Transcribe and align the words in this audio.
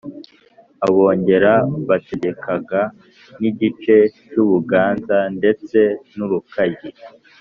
abongera 0.85 1.53
bategekaga 1.87 2.81
n'igice 3.39 3.95
cy'u 4.25 4.43
buganza 4.49 5.17
ndetse 5.37 5.79
n'u 6.15 6.25
rukaryi 6.31 6.89